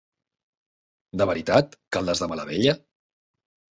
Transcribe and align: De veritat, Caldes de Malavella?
De 1.21 1.27
veritat, 1.31 1.77
Caldes 1.97 2.25
de 2.25 2.31
Malavella? 2.33 2.75